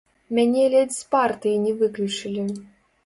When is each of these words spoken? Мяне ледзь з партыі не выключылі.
Мяне 0.37 0.63
ледзь 0.73 0.97
з 1.01 1.05
партыі 1.15 1.61
не 1.67 1.77
выключылі. 1.83 2.49